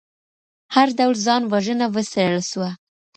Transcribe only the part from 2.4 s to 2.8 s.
سوه.